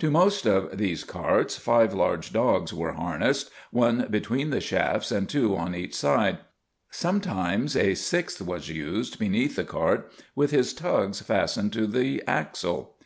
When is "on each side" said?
5.56-6.40